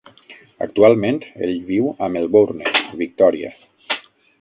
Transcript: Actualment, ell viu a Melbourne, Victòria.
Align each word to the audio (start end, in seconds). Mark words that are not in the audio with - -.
Actualment, 0.65 1.19
ell 1.49 1.53
viu 1.69 1.91
a 2.07 2.11
Melbourne, 2.17 2.67
Victòria. 3.05 3.57